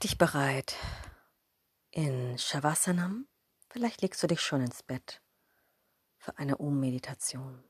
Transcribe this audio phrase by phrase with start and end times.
[0.00, 0.76] dich bereit
[1.90, 3.28] in Shavasanam.
[3.68, 5.22] Vielleicht legst du dich schon ins Bett
[6.16, 7.62] für eine Um-Meditation.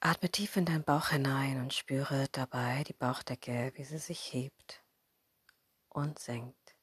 [0.00, 4.82] Atme tief in deinen Bauch hinein und spüre dabei die Bauchdecke, wie sie sich hebt
[5.88, 6.76] und senkt.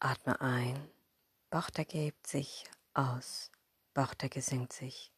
[0.00, 0.90] Atme ein,
[1.50, 2.64] Bauchdecke hebt sich
[2.94, 3.52] aus,
[3.94, 5.11] Bauchdecke senkt sich.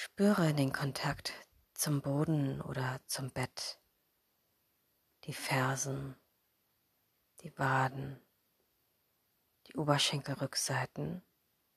[0.00, 1.32] Spüre den Kontakt
[1.74, 3.80] zum Boden oder zum Bett,
[5.24, 6.14] die Fersen,
[7.40, 8.24] die Waden,
[9.66, 11.24] die Oberschenkelrückseiten,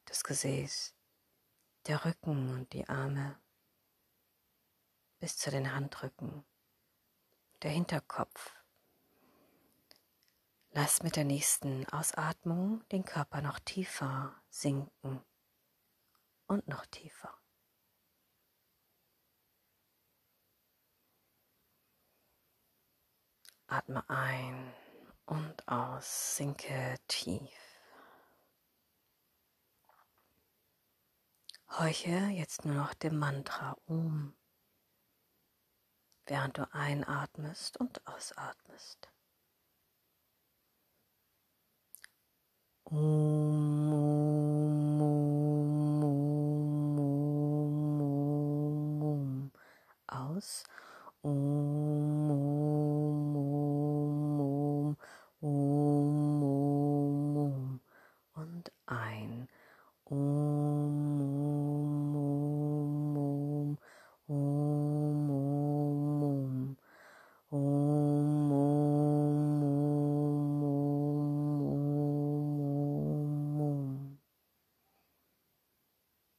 [0.05, 0.93] das Gesäß,
[1.87, 3.41] der Rücken und die Arme
[5.17, 6.45] bis zu den Handrücken,
[7.63, 8.53] der Hinterkopf.
[10.69, 15.25] Lass mit der nächsten Ausatmung den Körper noch tiefer sinken
[16.45, 17.40] und noch tiefer.
[23.71, 24.73] Atme ein
[25.25, 27.79] und aus, sinke tief.
[31.69, 34.35] Horche jetzt nur noch dem Mantra um,
[36.25, 39.09] während du einatmest und ausatmest.
[42.83, 46.03] Um, um, um,
[47.63, 49.51] um, um,
[50.07, 50.65] aus.
[51.23, 54.97] Um, um, um, um,
[55.41, 57.81] um, um, um.
[58.33, 59.47] Und ein.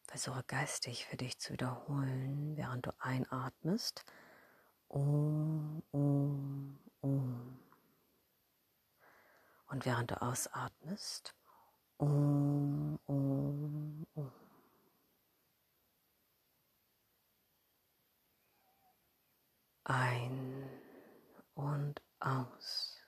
[0.07, 4.05] Versuche geistig für dich zu wiederholen, während du einatmest.
[4.89, 7.58] Um, um, um.
[9.69, 11.35] Und während du ausatmest,
[12.02, 14.33] um, um, um.
[19.85, 20.68] Ein
[21.55, 22.98] und aus.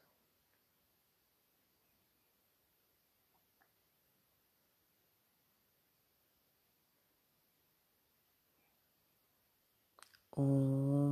[10.36, 11.03] Um.